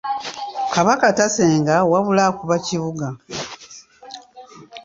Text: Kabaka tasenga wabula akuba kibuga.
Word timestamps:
Kabaka 0.73 1.05
tasenga 1.17 1.75
wabula 1.91 2.23
akuba 2.29 2.55
kibuga. 2.65 3.07